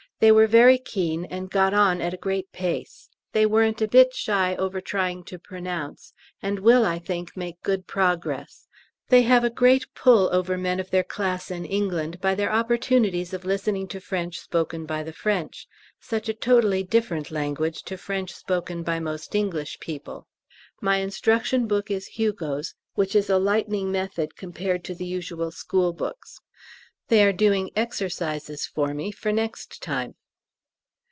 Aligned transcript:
They 0.19 0.31
were 0.31 0.45
very 0.45 0.77
keen, 0.77 1.25
and 1.25 1.49
got 1.49 1.73
on 1.73 1.99
at 1.99 2.13
a 2.13 2.17
great 2.17 2.51
pace. 2.51 3.09
They 3.31 3.47
weren't 3.47 3.81
a 3.81 3.87
bit 3.87 4.13
shy 4.13 4.55
over 4.55 4.79
trying 4.79 5.23
to 5.23 5.39
pronounce, 5.39 6.13
and 6.43 6.59
will 6.59 6.85
I 6.85 6.99
think 6.99 7.35
make 7.35 7.59
good 7.63 7.87
progress. 7.87 8.67
They 9.09 9.23
have 9.23 9.43
a 9.43 9.49
great 9.49 9.87
pull 9.95 10.29
over 10.31 10.59
men 10.59 10.79
of 10.79 10.91
their 10.91 11.03
class 11.03 11.49
in 11.49 11.65
England, 11.65 12.21
by 12.21 12.35
their 12.35 12.51
opportunities 12.51 13.33
of 13.33 13.45
listening 13.45 13.87
to 13.87 13.99
French 13.99 14.37
spoken 14.39 14.85
by 14.85 15.01
the 15.01 15.11
French, 15.11 15.65
such 15.99 16.29
a 16.29 16.35
totally 16.35 16.83
different 16.83 17.31
language 17.31 17.81
to 17.85 17.97
French 17.97 18.31
spoken 18.31 18.83
by 18.83 18.99
most 18.99 19.33
English 19.33 19.79
people. 19.79 20.27
My 20.79 20.97
instruction 20.97 21.65
book 21.65 21.89
is 21.89 22.05
Hugo's, 22.05 22.75
which 22.93 23.15
is 23.15 23.27
a 23.27 23.39
lightning 23.39 23.91
method 23.91 24.35
compared 24.35 24.83
to 24.83 24.93
the 24.93 25.07
usual 25.07 25.49
school 25.49 25.93
books. 25.93 26.37
They 27.07 27.25
are 27.25 27.33
doing 27.33 27.71
exercises 27.75 28.65
for 28.65 28.93
me 28.93 29.11
for 29.11 29.33
next 29.33 29.81
time. 29.83 30.15